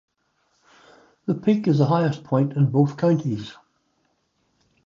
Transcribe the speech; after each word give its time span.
The 1.27 1.35
peak 1.35 1.67
is 1.67 1.77
the 1.77 1.85
highest 1.85 2.23
point 2.23 2.53
in 2.53 2.71
both 2.71 2.97
counties. 2.97 3.53